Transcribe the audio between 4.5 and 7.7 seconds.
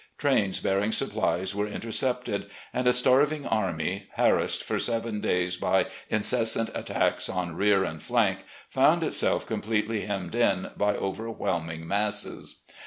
for seven days by incessant attacks on